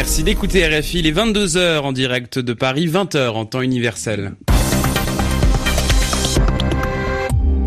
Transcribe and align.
Merci 0.00 0.22
d'écouter 0.22 0.66
RFI 0.66 1.02
les 1.02 1.12
22h 1.12 1.80
en 1.80 1.92
direct 1.92 2.38
de 2.38 2.54
Paris, 2.54 2.86
20h 2.86 3.32
en 3.32 3.44
temps 3.44 3.60
universel. 3.60 4.32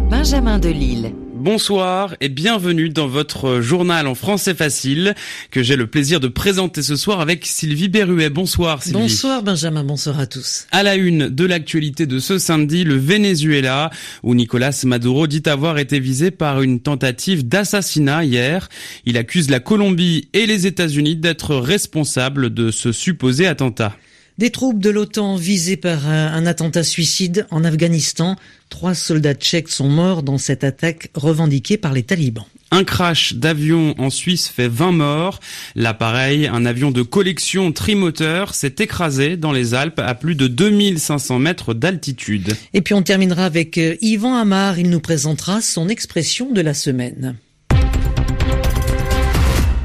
Benjamin 0.10 0.58
Delille. 0.58 1.14
Bonsoir 1.44 2.16
et 2.22 2.30
bienvenue 2.30 2.88
dans 2.88 3.10
votre 3.10 3.60
journal 3.60 4.08
en 4.08 4.16
français 4.16 4.54
facile 4.54 5.14
que 5.52 5.62
j'ai 5.62 5.76
le 5.76 5.88
plaisir 5.88 6.22
de 6.22 6.30
présenter 6.30 6.82
ce 6.82 6.96
soir 6.96 7.20
avec 7.20 7.46
Sylvie 7.46 7.90
Berruet. 7.90 8.30
Bonsoir 8.30 8.82
Sylvie. 8.82 8.98
Bonsoir 8.98 9.44
Benjamin, 9.44 9.84
bonsoir 9.84 10.22
à 10.22 10.26
tous. 10.26 10.68
À 10.72 10.84
la 10.84 10.96
une 10.96 11.28
de 11.28 11.44
l'actualité 11.44 12.06
de 12.06 12.20
ce 12.20 12.38
samedi, 12.38 12.86
le 12.86 12.96
Venezuela 12.96 13.90
où 14.24 14.36
Nicolas 14.36 14.84
Maduro 14.86 15.28
dit 15.28 15.44
avoir 15.46 15.80
été 15.80 16.00
visé 16.00 16.32
par 16.32 16.62
une 16.62 16.80
tentative 16.80 17.46
d'assassinat 17.46 18.24
hier. 18.24 18.70
Il 19.06 19.18
accuse 19.18 19.50
la 19.50 19.60
Colombie 19.60 20.30
et 20.32 20.46
les 20.46 20.66
États-Unis 20.66 21.18
d'être 21.18 21.58
responsables 21.58 22.54
de 22.54 22.72
ce 22.72 22.94
supposé 22.94 23.48
attentat. 23.48 23.98
Des 24.38 24.50
troupes 24.50 24.80
de 24.80 24.90
l'OTAN 24.90 25.36
visées 25.36 25.78
par 25.78 26.08
un 26.08 26.46
attentat 26.48 26.84
suicide 26.84 27.46
en 27.52 27.64
Afghanistan. 27.64 28.36
Trois 28.74 28.96
soldats 28.96 29.36
tchèques 29.36 29.70
sont 29.70 29.88
morts 29.88 30.24
dans 30.24 30.40
cette 30.40 30.64
attaque 30.64 31.12
revendiquée 31.14 31.78
par 31.78 31.94
les 31.94 32.02
talibans. 32.02 32.48
Un 32.72 32.84
crash 32.84 33.36
d'avion 33.36 33.94
en 34.00 34.10
Suisse 34.10 34.48
fait 34.50 34.68
20 34.68 34.94
morts. 34.94 35.40
L'appareil, 35.76 36.48
un 36.48 36.66
avion 36.66 36.90
de 36.90 37.04
collection 37.04 37.72
trimoteur, 37.72 38.56
s'est 38.56 38.74
écrasé 38.80 39.38
dans 39.38 39.52
les 39.52 39.76
Alpes 39.76 40.00
à 40.00 40.16
plus 40.16 40.34
de 40.34 40.48
2500 40.48 41.38
mètres 41.38 41.76
d'altitude. 41.76 42.56
Et 42.74 42.82
puis 42.82 42.96
on 42.96 43.04
terminera 43.04 43.46
avec 43.46 43.78
euh, 43.78 43.96
Yvan 44.02 44.34
Amar. 44.34 44.80
Il 44.80 44.90
nous 44.90 45.00
présentera 45.00 45.62
son 45.62 45.88
expression 45.88 46.52
de 46.52 46.62
la 46.62 46.74
semaine. 46.74 47.36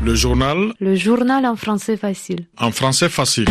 Le 0.02 0.14
journal. 0.14 0.72
Le 0.80 0.94
journal 0.94 1.44
en 1.44 1.56
français 1.56 1.98
facile. 1.98 2.46
En 2.56 2.70
français 2.70 3.10
facile. 3.10 3.48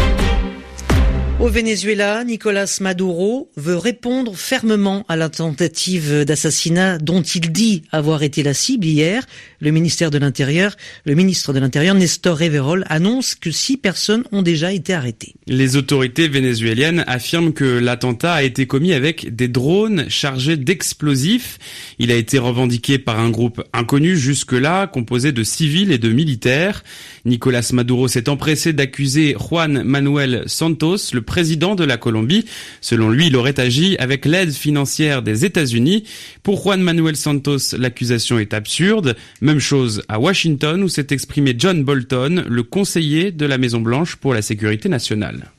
Au 1.48 1.50
Venezuela, 1.50 2.26
Nicolas 2.26 2.78
Maduro 2.82 3.50
veut 3.56 3.78
répondre 3.78 4.36
fermement 4.36 5.06
à 5.08 5.16
la 5.16 5.30
tentative 5.30 6.26
d'assassinat 6.26 6.98
dont 6.98 7.22
il 7.22 7.54
dit 7.54 7.84
avoir 7.94 8.22
été 8.24 8.44
la 8.44 8.54
cible 8.54 8.86
hier. 8.86 9.26
Le 9.62 9.72
ministère 9.72 10.12
de 10.12 10.18
l'Intérieur, 10.18 10.76
le 11.06 11.16
ministre 11.16 11.54
de 11.54 11.60
l'Intérieur, 11.60 11.96
Nestor 11.96 12.38
Reverol, 12.38 12.84
annonce 12.90 13.34
que 13.34 13.50
six 13.50 13.78
personnes 13.78 14.26
ont 14.34 14.42
déjà 14.42 14.74
été 14.74 14.94
arrêtées. 14.94 15.36
Les 15.48 15.78
autorités 15.78 16.28
vénézuéliennes 16.28 17.06
affirment 17.08 17.54
que 17.54 17.64
l'attentat 17.64 18.34
a 18.34 18.44
été 18.44 18.68
commis 18.68 18.92
avec 18.92 19.34
des 19.34 19.48
drones 19.48 20.10
chargés 20.10 20.58
d'explosifs. 20.58 21.60
Il 21.98 22.12
a 22.12 22.16
été 22.16 22.40
revendiqué 22.40 23.00
par 23.00 23.22
un 23.22 23.30
groupe 23.30 23.64
inconnu 23.72 24.18
jusque-là, 24.18 24.88
composé 24.88 25.32
de 25.32 25.46
civils 25.46 25.94
et 25.94 25.98
de 25.98 26.10
militaires. 26.10 26.84
Nicolas 27.24 27.70
Maduro 27.72 28.10
s'est 28.10 28.28
empressé 28.28 28.74
d'accuser 28.74 29.38
Juan 29.40 29.84
Manuel 29.84 30.44
Santos, 30.48 31.14
le 31.14 31.22
président 31.22 31.37
de 31.38 31.84
la 31.84 31.98
Colombie. 31.98 32.46
Selon 32.82 33.10
lui, 33.10 33.28
il 33.28 33.36
aurait 33.36 33.60
agi 33.60 33.96
avec 33.98 34.26
l'aide 34.26 34.52
financière 34.52 35.22
des 35.22 35.46
États-Unis. 35.46 36.04
Pour 36.42 36.62
Juan 36.62 36.82
Manuel 36.82 37.16
Santos, 37.16 37.78
l'accusation 37.78 38.40
est 38.40 38.54
absurde. 38.54 39.16
Même 39.42 39.60
chose 39.60 40.02
à 40.08 40.20
Washington 40.20 40.82
où 40.84 40.90
s'est 40.90 41.08
exprimé 41.12 41.56
John 41.58 41.84
Bolton, 41.84 42.44
le 42.48 42.64
conseiller 42.64 43.32
de 43.32 43.46
la 43.46 43.58
Maison 43.58 43.82
Blanche 43.82 44.16
pour 44.16 44.34
la 44.34 44.42
sécurité 44.42 44.90
nationale. 44.90 45.52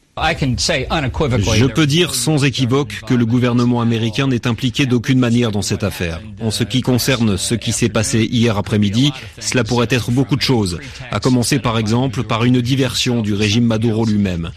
Je 1.55 1.67
peux 1.67 1.87
dire 1.87 2.15
sans 2.15 2.45
équivoque 2.45 3.01
que 3.07 3.15
le 3.15 3.27
gouvernement 3.27 3.81
américain 3.81 4.27
n'est 4.27 4.47
impliqué 4.47 4.87
d'aucune 4.87 5.19
manière 5.19 5.51
dans 5.51 5.63
cette 5.63 5.85
affaire. 5.85 6.21
En 6.41 6.51
ce 6.51 6.65
qui 6.65 6.81
concerne 6.81 7.37
ce 7.37 7.55
qui 7.55 7.73
s'est 7.73 7.89
passé 7.89 8.29
hier 8.31 8.57
après-midi, 8.57 9.13
cela 9.39 9.65
pourrait 9.65 9.89
être 9.91 10.11
beaucoup 10.11 10.37
de 10.37 10.43
choses, 10.43 10.79
à 11.11 11.21
commencer 11.21 11.59
par 11.59 11.79
exemple 11.79 12.23
par 12.23 12.45
une 12.45 12.61
diversion 12.61 13.23
du 13.23 13.35
régime 13.35 13.65
Maduro 13.65 14.05
lui-même. 14.05 14.51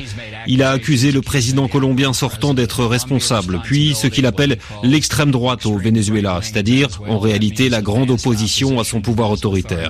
Il 0.48 0.64
a 0.64 0.72
accusé 0.72 1.12
le 1.12 1.22
président 1.22 1.68
colombien 1.68 2.14
sortant 2.14 2.54
d'être 2.54 2.86
responsable, 2.86 3.62
puis 3.64 3.94
ce 3.96 4.08
qu'il 4.08 4.26
appelle 4.26 4.58
l'extrême 4.84 5.32
droite 5.32 5.66
au 5.66 5.78
Venezuela, 5.78 6.40
c'est-à-dire 6.42 6.88
en 7.08 7.20
réalité 7.20 7.70
la 7.70 7.82
grande 7.82 8.12
opposition 8.12 8.80
à 8.80 8.84
son 8.84 9.02
pouvoir 9.02 9.32
autoritaire. 9.32 9.90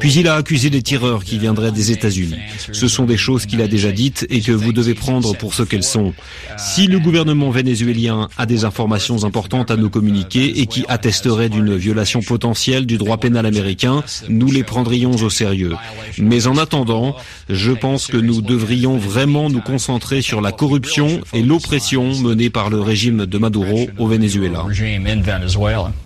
Puis 0.00 0.14
il 0.14 0.28
a 0.28 0.34
accusé 0.34 0.70
des 0.70 0.82
tireurs 0.82 1.24
qui 1.24 1.38
viendraient 1.38 1.72
des 1.72 1.92
États-Unis. 1.92 2.38
Ce 2.72 2.88
sont 2.88 3.04
des 3.04 3.16
choses 3.16 3.46
qu'il 3.46 3.60
a 3.60 3.68
déjà 3.68 3.92
dites 3.92 4.26
et 4.30 4.40
que 4.40 4.52
vous 4.52 4.72
devez 4.72 4.94
prendre 4.94 5.11
pour 5.20 5.54
ce 5.54 5.62
qu'elles 5.62 5.82
sont. 5.82 6.14
Si 6.56 6.86
le 6.86 6.98
gouvernement 6.98 7.50
vénézuélien 7.50 8.28
a 8.38 8.46
des 8.46 8.64
informations 8.64 9.24
importantes 9.24 9.70
à 9.70 9.76
nous 9.76 9.90
communiquer 9.90 10.60
et 10.60 10.66
qui 10.66 10.84
attesteraient 10.88 11.48
d'une 11.48 11.76
violation 11.76 12.20
potentielle 12.20 12.86
du 12.86 12.96
droit 12.96 13.18
pénal 13.18 13.46
américain, 13.46 14.04
nous 14.28 14.50
les 14.50 14.62
prendrions 14.62 15.12
au 15.12 15.30
sérieux. 15.30 15.74
Mais 16.18 16.46
en 16.46 16.56
attendant, 16.56 17.16
je 17.48 17.72
pense 17.72 18.06
que 18.06 18.16
nous 18.16 18.40
devrions 18.40 18.96
vraiment 18.96 19.50
nous 19.50 19.60
concentrer 19.60 20.22
sur 20.22 20.40
la 20.40 20.52
corruption 20.52 21.20
et 21.32 21.42
l'oppression 21.42 22.14
menée 22.14 22.50
par 22.50 22.70
le 22.70 22.80
régime 22.80 23.26
de 23.26 23.38
Maduro 23.38 23.88
au 23.98 24.06
Venezuela. 24.06 24.64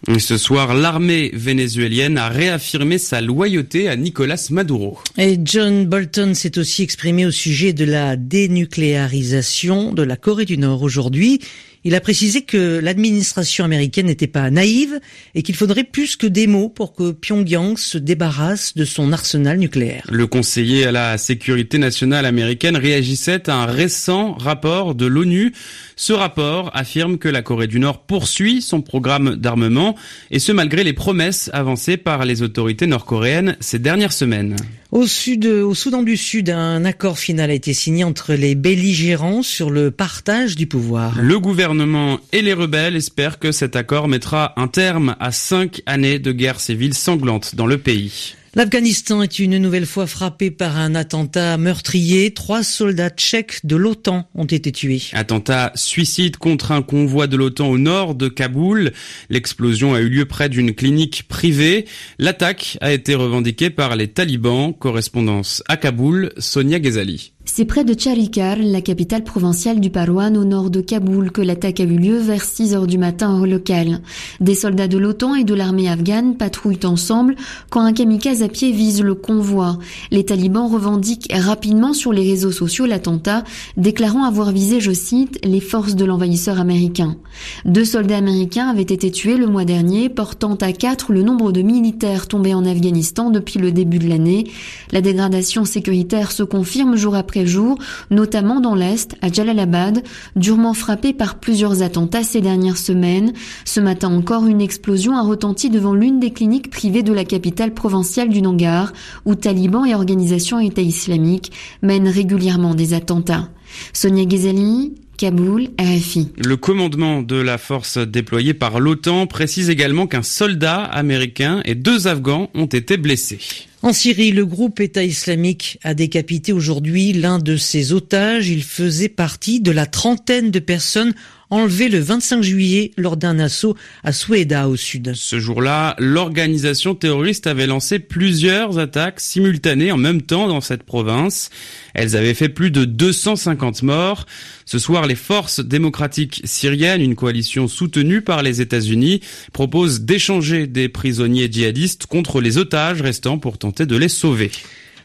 Et 0.09 0.19
ce 0.19 0.39
soir, 0.39 0.75
l'armée 0.75 1.31
vénézuélienne 1.35 2.19
a 2.19 2.29
réaffirmé 2.29 2.99
sa 2.99 3.21
loyauté 3.21 3.89
à 3.89 3.97
Nicolas 3.97 4.49
Maduro. 4.51 4.99
Et 5.19 5.39
John 5.43 5.87
Bolton 5.87 6.35
s'est 6.35 6.59
aussi 6.59 6.83
exprimé 6.83 7.27
au 7.27 7.31
sujet 7.31 7.73
de 7.73 7.85
la 7.85 8.17
dénucléarisation 8.17 8.96
de 8.97 10.03
la 10.03 10.17
Corée 10.17 10.47
du 10.47 10.57
Nord 10.57 10.83
aujourd'hui. 10.83 11.41
Il 11.85 11.95
a 11.95 12.01
précisé 12.01 12.43
que 12.43 12.81
l'administration 12.81 13.65
américaine 13.65 14.07
n'était 14.07 14.27
pas 14.27 14.51
naïve 14.51 14.99
et 15.37 15.43
qu'il 15.43 15.55
faudrait 15.55 15.85
plus 15.85 16.17
que 16.17 16.27
des 16.27 16.49
mots 16.49 16.69
pour 16.69 16.95
que 16.95 17.13
Pyongyang 17.13 17.77
se 17.77 17.97
débarrasse 17.97 18.75
de 18.75 18.85
son 18.85 19.13
arsenal 19.13 19.59
nucléaire. 19.59 20.05
Le 20.11 20.27
conseiller 20.27 20.87
à 20.87 20.93
la 20.93 21.17
sécurité 21.17 21.79
nationale 21.79 22.27
américaine 22.27 22.77
réagissait 22.77 23.49
à 23.49 23.55
un 23.55 23.67
récent 23.67 24.33
rapport 24.33 24.97
de 24.97 25.07
l'ONU. 25.07 25.53
Ce 25.95 26.13
rapport 26.13 26.71
affirme 26.75 27.19
que 27.19 27.29
la 27.29 27.43
Corée 27.43 27.69
du 27.69 27.79
Nord 27.79 28.03
poursuit 28.03 28.63
son 28.63 28.81
programme 28.81 29.37
d'armement 29.37 29.95
et 30.33 30.41
ce 30.41 30.51
malgré 30.51 30.83
les 30.83 30.93
promesses 30.93 31.51
avancées 31.53 31.99
par 31.99 32.25
les 32.25 32.43
autorités 32.43 32.89
nord-coréennes 32.89 33.57
ces 33.61 33.79
dernières 33.79 34.13
semaines. 34.13 34.57
Au 34.93 35.07
sud, 35.07 35.47
au 35.47 35.75
Soudan 35.75 36.03
du 36.03 36.17
Sud, 36.17 36.49
un 36.49 36.85
accord 36.85 37.19
final 37.19 37.51
a 37.51 37.55
été 37.55 37.75
signé 37.75 38.05
entre 38.05 38.35
les 38.35 38.55
belligérants 38.55 39.43
sur 39.43 39.71
le 39.71 39.91
partage 39.91 40.55
du 40.55 40.67
pouvoir. 40.67 41.21
Le 41.21 41.41
gouvernement 41.41 42.21
et 42.33 42.41
les 42.41 42.53
rebelles 42.53 42.95
espèrent 42.95 43.41
que 43.41 43.51
cet 43.51 43.75
accord 43.75 44.07
mettra 44.07 44.53
un 44.57 44.69
terme 44.69 45.17
à 45.19 45.33
cinq 45.33 45.83
années 45.87 46.21
de 46.21 46.31
guerre 46.31 46.61
civile 46.61 46.95
sanglante 46.95 47.57
dans 47.57 47.67
le 47.67 47.79
pays. 47.79 48.37
L'Afghanistan 48.57 49.21
est 49.21 49.39
une 49.39 49.59
nouvelle 49.59 49.85
fois 49.85 50.07
frappé 50.07 50.51
par 50.51 50.79
un 50.79 50.95
attentat 50.95 51.59
meurtrier. 51.59 52.33
Trois 52.33 52.63
soldats 52.63 53.11
tchèques 53.11 53.61
de 53.65 53.77
l'OTAN 53.77 54.31
ont 54.35 54.47
été 54.47 54.73
tués. 54.73 55.03
Attentat 55.13 55.73
suicide 55.75 56.39
contre 56.39 56.73
un 56.73 56.81
convoi 56.81 57.27
de 57.27 57.37
l'OTAN 57.37 57.69
au 57.69 57.77
nord 57.77 58.15
de 58.15 58.29
Kaboul. 58.29 58.93
L'explosion 59.29 59.93
a 59.93 60.01
eu 60.01 60.09
lieu 60.09 60.25
près 60.25 60.49
d'une 60.49 60.75
clinique 60.75 61.29
privée. 61.29 61.85
L'attaque 62.19 62.79
a 62.81 62.95
été 62.95 63.15
revendiquée 63.15 63.69
par 63.69 63.95
les 63.95 64.09
talibans. 64.09 64.73
Correspondance 64.73 65.63
à 65.69 65.77
Kaboul, 65.77 66.33
Sonia 66.39 66.81
Ghazali. 66.81 67.35
C'est 67.57 67.65
près 67.65 67.85
de 67.85 67.99
Charikar, 67.99 68.59
la 68.61 68.83
capitale 68.83 69.25
provinciale 69.25 69.81
du 69.81 69.89
Parwan 69.89 70.37
au 70.37 70.45
nord 70.45 70.69
de 70.69 70.83
Kaboul, 70.83 71.33
que 71.33 71.41
l'attaque 71.41 71.81
a 71.81 71.85
eu 71.85 71.97
lieu 71.97 72.19
vers 72.19 72.45
6 72.45 72.75
heures 72.75 72.87
du 72.87 72.99
matin 72.99 73.41
au 73.41 73.47
local. 73.47 74.03
Des 74.41 74.55
soldats 74.55 74.89
de 74.89 74.99
l'OTAN 74.99 75.37
et 75.37 75.45
de 75.45 75.55
l'armée 75.55 75.89
afghane 75.89 76.37
patrouillent 76.37 76.85
ensemble 76.85 77.35
quand 77.71 77.81
un 77.81 77.95
kamikaze 77.95 78.43
à 78.43 78.49
pied 78.49 78.73
vise 78.73 79.01
le 79.01 79.15
convoi. 79.15 79.79
Les 80.11 80.27
talibans 80.27 80.71
revendiquent 80.71 81.33
rapidement 81.33 81.95
sur 81.95 82.13
les 82.13 82.29
réseaux 82.31 82.53
sociaux 82.53 82.85
l'attentat, 82.85 83.43
déclarant 83.79 84.25
avoir 84.25 84.53
visé, 84.53 84.79
je 84.79 84.93
cite, 84.93 85.39
les 85.43 85.61
forces 85.61 85.97
de 85.97 86.05
l'envahisseur 86.05 86.61
américain. 86.61 87.17
Deux 87.65 87.87
soldats 87.87 88.19
américains 88.19 88.69
avaient 88.69 88.83
été 88.83 89.11
tués 89.11 89.39
le 89.39 89.47
mois 89.47 89.65
dernier, 89.65 90.11
portant 90.11 90.57
à 90.57 90.73
quatre 90.73 91.11
le 91.11 91.23
nombre 91.23 91.53
de 91.53 91.63
militaires 91.63 92.29
tombés 92.29 92.53
en 92.53 92.67
Afghanistan 92.67 93.31
depuis 93.31 93.59
le 93.59 93.73
début 93.73 93.99
de 93.99 94.11
l'année. 94.11 94.45
La 94.93 95.01
dégradation 95.01 95.65
sécuritaire 95.65 96.33
se 96.33 96.43
confirme 96.43 96.97
jour 96.97 97.15
après 97.15 97.46
jour, 97.47 97.79
notamment 98.11 98.61
dans 98.61 98.75
l'Est, 98.75 99.17
à 99.23 99.31
Jalalabad, 99.31 100.03
durement 100.37 100.75
frappé 100.75 101.13
par 101.13 101.39
plusieurs 101.39 101.83
attentats 101.83 102.23
ces 102.23 102.41
dernières 102.41 102.77
semaines. 102.77 103.33
Ce 103.65 103.81
matin 103.81 104.09
encore, 104.09 104.47
une 104.47 104.61
explosion 104.61 105.17
a 105.17 105.23
retenti 105.23 105.71
devant 105.71 105.95
l'une 105.95 106.21
des 106.21 106.31
cliniques 106.31 106.71
privées 106.71 107.03
de 107.03 107.13
la 107.13 107.25
capitale 107.25 107.75
provinciale 107.75 108.29
du 108.29 108.43
Nangar, 108.43 108.93
où 109.25 109.35
talibans 109.35 109.87
et 109.87 109.95
organisations 109.95 110.61
État 110.61 110.83
islamique 110.83 111.53
mènent 111.83 112.09
régulièrement 112.09 112.75
des 112.75 112.95
attentats. 112.95 113.49
Sonia 113.93 114.25
Ghazali, 114.25 114.95
Kaboul, 115.17 115.69
RFI. 115.81 116.29
Le 116.37 116.57
commandement 116.57 117.23
de 117.23 117.37
la 117.37 117.59
force 117.59 117.99
déployée 117.99 118.55
par 118.55 118.81
l'OTAN 118.81 119.27
précise 119.27 119.71
également 119.71 120.07
qu'un 120.07 120.23
soldat 120.23 120.83
américain 120.83 121.63
et 121.65 121.75
deux 121.75 122.07
Afghans 122.07 122.51
ont 122.55 122.67
été 122.67 122.97
blessés. 122.97 123.39
En 123.87 123.93
Syrie, 123.93 124.33
le 124.33 124.45
groupe 124.45 124.81
État 124.81 125.05
islamique 125.05 125.79
a 125.85 125.95
décapité 125.95 126.53
aujourd'hui 126.53 127.13
l'un 127.13 127.39
de 127.39 127.57
ses 127.57 127.93
otages. 127.93 128.49
Il 128.49 128.65
faisait 128.65 129.09
partie 129.09 129.61
de 129.61 129.71
la 129.71 129.87
trentaine 129.87 130.51
de 130.51 130.59
personnes 130.59 131.15
enlevés 131.51 131.89
le 131.89 131.99
25 131.99 132.43
juillet 132.43 132.93
lors 132.97 133.17
d'un 133.17 133.39
assaut 133.39 133.77
à 134.03 134.13
Sueda 134.13 134.69
au 134.69 134.77
sud. 134.77 135.13
Ce 135.15 135.39
jour-là, 135.39 135.95
l'organisation 135.99 136.95
terroriste 136.95 137.47
avait 137.47 137.67
lancé 137.67 137.99
plusieurs 137.99 138.79
attaques 138.79 139.21
simultanées 139.21 139.93
en 139.93 139.97
même 139.97 140.23
temps 140.23 140.49
dans 140.49 140.61
cette 140.61 140.83
province. 140.83 141.51
Elles 141.95 142.17
avaient 142.17 142.35
fait 142.35 142.49
plus 142.49 142.71
de 142.71 142.85
250 142.85 143.83
morts. 143.83 144.27
Ce 144.65 144.79
soir, 144.79 145.07
les 145.07 145.15
forces 145.15 145.61
démocratiques 145.61 146.43
syriennes, 146.45 147.01
une 147.01 147.15
coalition 147.15 147.69
soutenue 147.69 148.23
par 148.23 148.43
les 148.43 148.61
États-Unis, 148.61 149.21
proposent 149.53 150.01
d'échanger 150.01 150.67
des 150.67 150.89
prisonniers 150.89 151.51
djihadistes 151.51 152.07
contre 152.07 152.41
les 152.41 152.59
otages 152.59 153.01
restants 153.01 153.39
pour 153.39 153.59
tenter 153.59 153.87
de 153.87 153.97
les 153.97 154.09
sauver. 154.09 154.51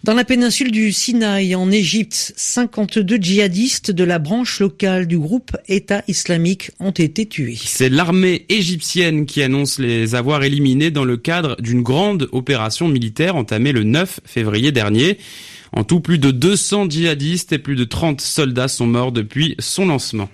Dans 0.03 0.15
la 0.15 0.23
péninsule 0.23 0.71
du 0.71 0.91
Sinaï, 0.91 1.53
en 1.53 1.69
Égypte, 1.69 2.33
52 2.35 3.17
djihadistes 3.17 3.91
de 3.91 4.03
la 4.03 4.17
branche 4.17 4.59
locale 4.59 5.05
du 5.05 5.19
groupe 5.19 5.55
État 5.67 6.01
islamique 6.07 6.71
ont 6.79 6.89
été 6.89 7.27
tués. 7.27 7.59
C'est 7.63 7.89
l'armée 7.89 8.47
égyptienne 8.49 9.27
qui 9.27 9.43
annonce 9.43 9.77
les 9.77 10.15
avoir 10.15 10.41
éliminés 10.41 10.89
dans 10.89 11.05
le 11.05 11.17
cadre 11.17 11.55
d'une 11.61 11.83
grande 11.83 12.29
opération 12.31 12.87
militaire 12.87 13.35
entamée 13.35 13.73
le 13.73 13.83
9 13.83 14.21
février 14.25 14.71
dernier. 14.71 15.19
En 15.71 15.83
tout, 15.83 15.99
plus 15.99 16.17
de 16.17 16.31
200 16.31 16.89
djihadistes 16.89 17.53
et 17.53 17.59
plus 17.59 17.75
de 17.75 17.83
30 17.83 18.21
soldats 18.21 18.69
sont 18.69 18.87
morts 18.87 19.11
depuis 19.11 19.55
son 19.59 19.85
lancement. 19.85 20.29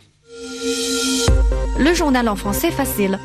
Le 1.77 1.93
journal 1.93 2.29
en 2.29 2.37
français 2.37 2.71
facile. 2.71 3.19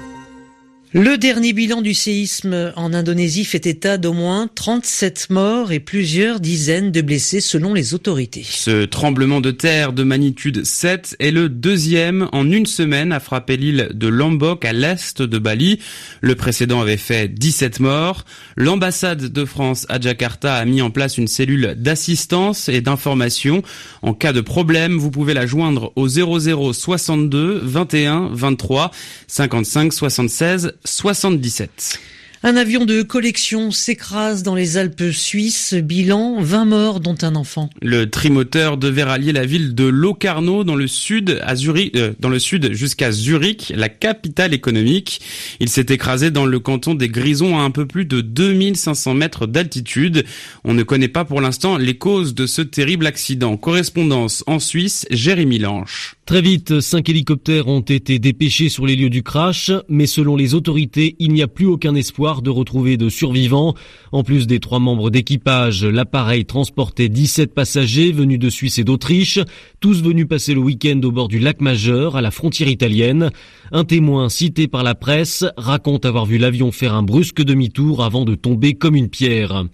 Le 0.95 1.17
dernier 1.17 1.55
bilan 1.55 1.81
du 1.81 1.95
séisme 1.95 2.71
en 2.77 2.93
Indonésie 2.93 3.47
fait 3.47 3.65
état 3.65 3.97
d'au 3.97 4.13
moins 4.13 4.51
37 4.55 5.31
morts 5.31 5.73
et 5.73 5.81
plusieurs 5.81 6.39
dizaines 6.39 6.93
de 6.93 7.01
blessés 7.01 7.41
selon 7.41 7.73
les 7.73 7.95
autorités. 7.95 8.45
Ce 8.45 8.85
tremblement 8.85 9.41
de 9.41 9.53
terre 9.53 9.95
de 9.95 10.03
magnitude 10.03 10.67
7 10.67 11.17
est 11.19 11.31
le 11.31 11.49
deuxième 11.49 12.29
en 12.33 12.51
une 12.51 12.67
semaine 12.67 13.11
à 13.13 13.21
frapper 13.21 13.57
l'île 13.57 13.89
de 13.95 14.07
Lombok 14.07 14.67
à 14.67 14.75
l'est 14.75 15.23
de 15.23 15.39
Bali. 15.39 15.79
Le 16.21 16.35
précédent 16.35 16.83
avait 16.83 16.99
fait 16.99 17.27
17 17.27 17.81
morts. 17.81 18.27
L'ambassade 18.59 19.33
de 19.33 19.45
France 19.47 19.87
à 19.89 19.99
Jakarta 19.99 20.57
a 20.57 20.65
mis 20.67 20.83
en 20.83 20.91
place 20.91 21.17
une 21.17 21.27
cellule 21.27 21.75
d'assistance 21.79 22.69
et 22.69 22.83
d'information. 22.83 23.63
En 24.03 24.13
cas 24.13 24.35
de 24.35 24.43
problème, 24.43 24.99
vous 24.99 25.11
pouvez 25.11 25.33
la 25.33 25.47
joindre 25.47 25.91
au 25.97 26.07
00 26.07 26.75
62 26.75 27.63
21 27.65 28.29
23 28.35 28.91
55 29.27 29.91
76 29.91 30.75
77. 30.85 31.99
Un 32.45 32.57
avion 32.57 32.85
de 32.85 33.03
collection 33.03 33.71
s'écrase 33.71 34.43
dans 34.43 34.57
les 34.57 34.77
Alpes 34.77 35.13
suisses. 35.13 35.75
Bilan 35.75 36.41
20 36.41 36.65
morts, 36.65 36.99
dont 36.99 37.15
un 37.23 37.37
enfant. 37.37 37.71
Le 37.81 38.11
trimoteur 38.11 38.79
devait 38.79 39.05
rallier 39.05 39.31
la 39.31 39.47
ville 39.47 39.77
de 39.77 39.85
Locarno 39.85 40.65
dans 40.65 40.75
le 40.75 40.89
sud 40.89 41.39
à 41.45 41.55
Zurich, 41.55 41.95
euh, 41.95 42.15
dans 42.19 42.29
le 42.29 42.41
sud 42.41 42.73
jusqu'à 42.73 43.13
Zurich, 43.13 43.73
la 43.77 43.89
capitale 43.89 44.55
économique. 44.55 45.21
Il 45.61 45.69
s'est 45.69 45.87
écrasé 45.91 46.33
dans 46.33 46.45
le 46.45 46.59
canton 46.59 46.97
des 46.97 47.09
Grisons 47.09 47.61
à 47.61 47.63
un 47.63 47.71
peu 47.71 47.87
plus 47.87 48.07
de 48.07 48.21
2500 48.21 49.15
mètres 49.15 49.47
d'altitude. 49.47 50.25
On 50.65 50.75
ne 50.75 50.83
connaît 50.83 51.07
pas 51.07 51.25
pour 51.25 51.41
l'instant 51.41 51.79
les 51.79 51.97
causes 51.97 52.35
de 52.35 52.47
ce 52.47 52.63
terrible 52.63 53.07
accident. 53.07 53.57
Correspondance 53.57 54.43
en 54.49 54.59
Suisse, 54.59 55.07
Jérémy 55.13 55.61
Lanche. 55.61 56.17
Très 56.27 56.41
vite, 56.41 56.81
cinq 56.81 57.09
hélicoptères 57.09 57.69
ont 57.69 57.81
été 57.81 58.19
dépêchés 58.19 58.69
sur 58.69 58.87
les 58.87 58.97
lieux 58.97 59.11
du 59.11 59.23
crash, 59.23 59.71
mais 59.89 60.07
selon 60.07 60.35
les 60.35 60.55
autorités, 60.55 61.15
il 61.19 61.33
n'y 61.33 61.43
a 61.43 61.49
plus 61.49 61.67
aucun 61.67 61.95
espoir 61.95 62.32
de 62.41 62.49
retrouver 62.49 62.97
de 62.97 63.11
survivants. 63.11 63.75
En 64.13 64.23
plus 64.23 64.47
des 64.47 64.61
trois 64.61 64.79
membres 64.79 65.11
d'équipage, 65.11 65.85
l'appareil 65.85 66.47
transportait 66.47 67.11
17 67.11 67.53
passagers 67.53 68.13
venus 68.13 68.39
de 68.39 68.49
Suisse 68.49 68.79
et 68.79 68.85
d'Autriche, 68.85 69.41
tous 69.81 70.03
venus 70.03 70.27
passer 70.27 70.55
le 70.55 70.61
week-end 70.61 71.01
au 71.05 71.11
bord 71.11 71.29
du 71.29 71.39
lac 71.39 71.61
Majeur, 71.61 72.17
à 72.17 72.23
la 72.23 72.31
frontière 72.31 72.69
italienne. 72.69 73.31
Un 73.73 73.85
témoin 73.85 74.29
cité 74.29 74.69
par 74.69 74.83
la 74.83 74.95
presse 74.95 75.45
raconte 75.57 76.07
avoir 76.07 76.25
vu 76.25 76.39
l'avion 76.39 76.73
faire 76.73 76.95
un 76.95 77.03
brusque 77.03 77.43
demi-tour 77.43 78.05
avant 78.05 78.25
de 78.25 78.35
tomber 78.35 78.75
comme 78.75 78.97
une 78.97 79.09
pierre. 79.09 79.65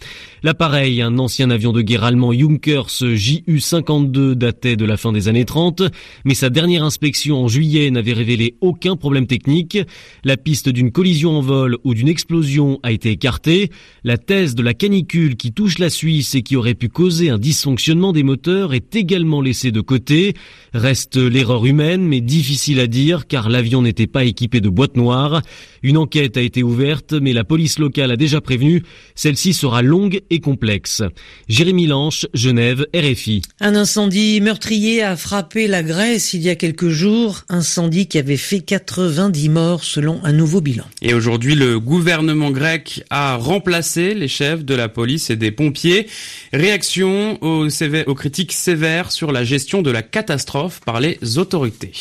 L'appareil, 0.43 1.03
un 1.03 1.19
ancien 1.19 1.51
avion 1.51 1.73
de 1.73 1.83
guerre 1.83 2.05
allemand 2.05 2.33
Junkers 2.33 2.89
JU-52 2.89 4.35
datait 4.35 4.77
de 4.77 4.85
la 4.85 4.97
fin 4.97 5.13
des 5.13 5.29
années 5.29 5.45
30, 5.45 5.83
mais 6.25 6.35
sa 6.35 6.49
dernière 6.49 6.85
inspection 6.85 7.43
en 7.45 7.49
juillet 7.49 7.91
n'avait 7.91 8.13
révélé 8.13 8.55
aucun 8.61 8.97
problème 8.97 9.27
technique. 9.27 9.79
La 10.25 10.37
piste 10.37 10.69
d'une 10.69 10.93
collision 10.93 11.39
en 11.39 11.41
vol 11.41 11.77
ou 11.85 11.95
d'une 11.95 12.09
explosion 12.09 12.48
a 12.83 12.93
été 12.93 13.11
écartée. 13.11 13.71
La 14.05 14.17
thèse 14.17 14.55
de 14.55 14.63
la 14.63 14.75
canicule 14.75 15.37
qui 15.37 15.53
touche 15.53 15.79
la 15.79 15.91
Suisse 15.91 16.35
et 16.35 16.43
qui 16.43 16.57
aurait 16.57 16.75
pu 16.75 16.89
causer 16.89 17.29
un 17.29 17.39
dysfonctionnement 17.39 18.13
des 18.13 18.23
moteurs 18.23 18.73
est 18.73 18.97
également 18.97 19.43
laissée 19.43 19.71
de 19.71 19.81
côté. 19.81 20.35
Reste 20.73 21.17
l'erreur 21.17 21.67
humaine, 21.67 22.03
mais 22.03 22.21
difficile 22.21 22.81
à 22.81 22.87
dire 22.87 23.27
car 23.27 23.49
l'avion 23.49 23.83
n'était 23.83 24.07
pas 24.07 24.25
équipé 24.25 24.61
de 24.61 24.69
boîte 24.69 24.97
noire. 24.97 25.43
Une 25.83 25.99
enquête 25.99 26.37
a 26.37 26.41
été 26.41 26.63
ouverte, 26.63 27.13
mais 27.13 27.33
la 27.33 27.45
police 27.45 27.79
locale 27.79 28.11
a 28.11 28.17
déjà 28.17 28.41
prévenu. 28.41 28.83
Celle-ci 29.15 29.53
sera 29.53 29.83
longue 29.83 30.23
et 30.31 30.41
complexe. 30.41 31.03
Jérémy 31.49 31.87
Lanche, 31.87 32.27
Genève, 32.35 32.87
RFI. 32.95 33.43
Un 33.61 33.75
incendie 33.75 34.41
meurtrier 34.41 35.03
a 35.03 35.17
frappé 35.17 35.69
la 35.69 35.83
Grèce 35.83 36.35
il 36.35 36.43
y 36.43 36.49
a 36.49 36.55
quelques 36.55 36.89
jours, 36.89 37.43
incendie 37.49 38.07
qui 38.07 38.19
avait 38.19 38.37
fait 38.37 38.61
90 38.61 39.49
morts 39.49 39.85
selon 39.85 40.21
un 40.25 40.33
nouveau 40.33 40.61
bilan. 40.61 40.85
Et 41.03 41.15
aujourd'hui, 41.15 41.55
le 41.55 41.79
gouvernement 41.81 42.38
grec 42.51 43.05
a 43.11 43.37
remplacé 43.37 44.15
les 44.15 44.29
chefs 44.29 44.65
de 44.65 44.75
la 44.75 44.89
police 44.89 45.31
et 45.31 45.37
des 45.37 45.51
pompiers. 45.51 46.07
Réaction 46.53 47.39
aux, 47.43 47.69
aux 47.69 48.15
critiques 48.15 48.53
sévères 48.53 49.13
sur 49.13 49.33
la 49.33 49.45
gestion 49.45 49.83
de 49.83 49.91
la 49.91 50.03
catastrophe 50.03 50.81
par 50.85 51.01
les 51.01 51.39
autorités. 51.39 51.93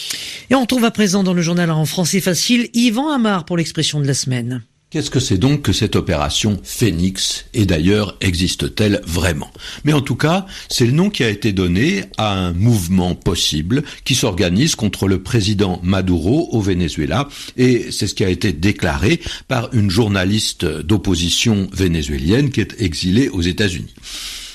Et 0.50 0.56
on 0.56 0.66
trouve 0.66 0.86
à 0.86 0.92
présent 0.92 1.24
dans 1.24 1.34
le 1.34 1.42
journal 1.42 1.72
en 1.72 1.86
français 1.86 2.22
facile 2.22 2.70
Yvan 2.74 3.10
Amar 3.10 3.46
pour 3.46 3.58
l'expression 3.58 4.00
de 4.00 4.08
la 4.08 4.14
semaine. 4.14 4.64
Qu'est-ce 4.90 5.10
que 5.10 5.20
c'est 5.20 5.38
donc 5.38 5.64
que 5.64 5.74
cette 5.74 5.98
opération 5.98 6.62
Phoenix 6.64 7.44
Et 7.54 7.66
d'ailleurs, 7.66 8.16
existe-t-elle 8.22 9.02
vraiment? 9.06 9.52
Mais 9.84 9.92
en 9.92 10.00
tout 10.00 10.16
cas, 10.16 10.46
c'est 10.70 10.86
le 10.86 10.94
nom 10.94 11.10
qui 11.10 11.26
a 11.26 11.30
été 11.30 11.52
donné 11.52 12.06
à 12.18 12.32
un 12.32 12.54
mouvement 12.54 13.14
possible 13.14 13.84
qui 14.06 14.16
s'organise 14.16 14.76
contre 14.76 15.10
le 15.10 15.22
président 15.22 15.82
Maduro 15.84 16.48
au 16.54 16.62
Venezuela. 16.62 17.28
Et 17.58 17.92
c'est 17.92 18.08
ce 18.08 18.16
qui 18.16 18.24
a 18.24 18.30
été 18.30 18.54
déclaré 18.54 19.20
par 19.50 19.74
une 19.74 19.90
journaliste 19.90 20.64
d'opposition 20.64 21.68
vénézuélienne 21.74 22.50
qui 22.50 22.62
est 22.62 22.80
exilée 22.80 23.28
aux 23.28 23.42
États-Unis. 23.42 23.94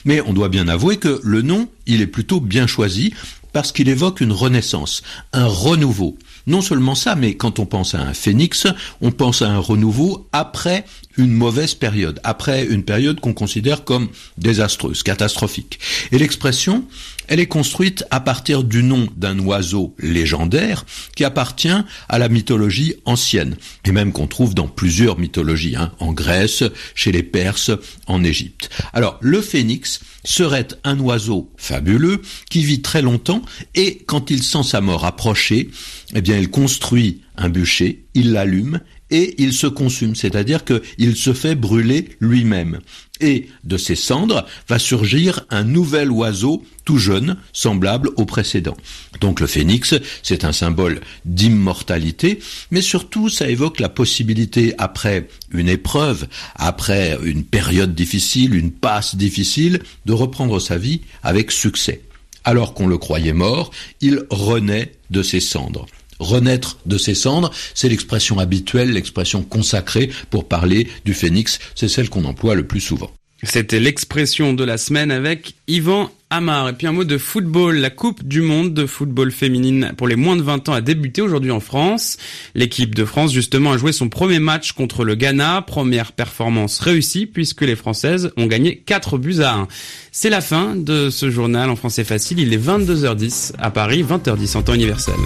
Mais 0.06 0.22
on 0.22 0.32
doit 0.32 0.48
bien 0.48 0.66
avouer 0.66 0.96
que 0.96 1.20
le 1.22 1.42
nom, 1.42 1.68
il 1.86 2.00
est 2.00 2.06
plutôt 2.06 2.40
bien 2.40 2.66
choisi 2.66 3.12
parce 3.52 3.70
qu'il 3.70 3.90
évoque 3.90 4.22
une 4.22 4.32
renaissance, 4.32 5.02
un 5.34 5.46
renouveau. 5.46 6.16
Non 6.46 6.60
seulement 6.60 6.94
ça, 6.94 7.14
mais 7.14 7.34
quand 7.34 7.58
on 7.58 7.66
pense 7.66 7.94
à 7.94 8.00
un 8.00 8.14
phénix, 8.14 8.66
on 9.00 9.10
pense 9.12 9.42
à 9.42 9.48
un 9.48 9.58
renouveau 9.58 10.28
après 10.32 10.84
une 11.16 11.32
mauvaise 11.32 11.74
période, 11.74 12.20
après 12.24 12.64
une 12.64 12.84
période 12.84 13.20
qu'on 13.20 13.34
considère 13.34 13.84
comme 13.84 14.08
désastreuse, 14.38 15.02
catastrophique. 15.02 15.78
Et 16.10 16.18
l'expression, 16.18 16.84
elle 17.28 17.40
est 17.40 17.46
construite 17.46 18.04
à 18.10 18.20
partir 18.20 18.64
du 18.64 18.82
nom 18.82 19.08
d'un 19.16 19.38
oiseau 19.38 19.94
légendaire 19.98 20.84
qui 21.16 21.24
appartient 21.24 21.68
à 22.08 22.18
la 22.18 22.28
mythologie 22.28 22.96
ancienne, 23.04 23.56
et 23.84 23.92
même 23.92 24.12
qu'on 24.12 24.26
trouve 24.26 24.54
dans 24.54 24.68
plusieurs 24.68 25.18
mythologies, 25.18 25.76
hein, 25.76 25.92
en 25.98 26.12
Grèce, 26.12 26.64
chez 26.94 27.12
les 27.12 27.22
Perses, 27.22 27.70
en 28.06 28.24
Égypte. 28.24 28.70
Alors, 28.92 29.18
le 29.20 29.40
phénix 29.40 30.00
serait 30.24 30.68
un 30.84 30.98
oiseau 31.00 31.50
fabuleux 31.56 32.22
qui 32.50 32.64
vit 32.64 32.82
très 32.82 33.02
longtemps 33.02 33.42
et 33.74 33.98
quand 34.06 34.30
il 34.30 34.42
sent 34.42 34.62
sa 34.62 34.80
mort 34.80 35.04
approcher, 35.04 35.70
eh 36.14 36.20
bien, 36.20 36.38
il 36.38 36.50
construit 36.50 37.22
un 37.36 37.48
bûcher, 37.48 38.04
il 38.14 38.32
l'allume 38.32 38.80
et 39.12 39.34
il 39.38 39.52
se 39.52 39.66
consume, 39.68 40.16
c'est-à-dire 40.16 40.64
qu'il 40.64 41.16
se 41.16 41.34
fait 41.34 41.54
brûler 41.54 42.08
lui-même. 42.18 42.80
Et 43.20 43.48
de 43.62 43.76
ces 43.76 43.94
cendres 43.94 44.46
va 44.68 44.80
surgir 44.80 45.44
un 45.50 45.62
nouvel 45.62 46.10
oiseau 46.10 46.64
tout 46.84 46.98
jeune, 46.98 47.36
semblable 47.52 48.10
au 48.16 48.24
précédent. 48.24 48.76
Donc 49.20 49.38
le 49.38 49.46
phénix, 49.46 49.94
c'est 50.22 50.44
un 50.44 50.52
symbole 50.52 51.00
d'immortalité, 51.24 52.40
mais 52.72 52.80
surtout 52.80 53.28
ça 53.28 53.48
évoque 53.48 53.78
la 53.78 53.90
possibilité, 53.90 54.74
après 54.78 55.28
une 55.52 55.68
épreuve, 55.68 56.26
après 56.56 57.16
une 57.22 57.44
période 57.44 57.94
difficile, 57.94 58.54
une 58.54 58.72
passe 58.72 59.14
difficile, 59.14 59.82
de 60.06 60.12
reprendre 60.14 60.58
sa 60.58 60.78
vie 60.78 61.02
avec 61.22 61.52
succès. 61.52 62.00
Alors 62.44 62.74
qu'on 62.74 62.88
le 62.88 62.98
croyait 62.98 63.34
mort, 63.34 63.70
il 64.00 64.24
renaît 64.30 64.92
de 65.10 65.22
ses 65.22 65.38
cendres 65.38 65.86
renaître 66.22 66.78
de 66.86 66.98
ses 66.98 67.14
cendres, 67.14 67.50
c'est 67.74 67.88
l'expression 67.88 68.38
habituelle, 68.38 68.92
l'expression 68.92 69.42
consacrée 69.42 70.10
pour 70.30 70.48
parler 70.48 70.88
du 71.04 71.14
phénix, 71.14 71.58
c'est 71.74 71.88
celle 71.88 72.08
qu'on 72.08 72.24
emploie 72.24 72.54
le 72.54 72.66
plus 72.66 72.80
souvent. 72.80 73.10
C'était 73.44 73.80
l'expression 73.80 74.52
de 74.52 74.62
la 74.62 74.78
semaine 74.78 75.10
avec 75.10 75.54
Yvan 75.66 76.10
Amar. 76.30 76.68
Et 76.68 76.72
puis 76.74 76.86
un 76.86 76.92
mot 76.92 77.02
de 77.02 77.18
football. 77.18 77.76
La 77.76 77.90
Coupe 77.90 78.22
du 78.22 78.40
Monde 78.40 78.72
de 78.72 78.86
football 78.86 79.32
féminine 79.32 79.94
pour 79.96 80.06
les 80.06 80.14
moins 80.14 80.36
de 80.36 80.42
20 80.42 80.68
ans 80.68 80.72
a 80.74 80.80
débuté 80.80 81.22
aujourd'hui 81.22 81.50
en 81.50 81.58
France. 81.58 82.18
L'équipe 82.54 82.94
de 82.94 83.04
France, 83.04 83.32
justement, 83.32 83.72
a 83.72 83.78
joué 83.78 83.90
son 83.90 84.08
premier 84.08 84.38
match 84.38 84.72
contre 84.72 85.04
le 85.04 85.16
Ghana. 85.16 85.62
Première 85.62 86.12
performance 86.12 86.78
réussie 86.78 87.26
puisque 87.26 87.62
les 87.62 87.76
Françaises 87.76 88.30
ont 88.36 88.46
gagné 88.46 88.76
4 88.78 89.18
buts 89.18 89.40
à 89.40 89.54
1. 89.54 89.68
C'est 90.12 90.30
la 90.30 90.40
fin 90.40 90.76
de 90.76 91.10
ce 91.10 91.28
journal 91.28 91.68
en 91.68 91.74
français 91.74 92.04
facile. 92.04 92.38
Il 92.38 92.54
est 92.54 92.64
22h10 92.64 93.54
à 93.58 93.72
Paris, 93.72 94.04
20h10 94.04 94.56
en 94.56 94.62
temps 94.62 94.74
universel. 94.74 95.16